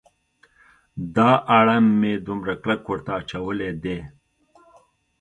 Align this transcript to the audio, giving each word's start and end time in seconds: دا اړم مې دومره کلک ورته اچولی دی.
دا 1.15 1.31
اړم 1.57 1.85
مې 1.99 2.13
دومره 2.27 2.53
کلک 2.63 2.81
ورته 2.91 3.11
اچولی 3.19 3.71
دی. 3.83 3.97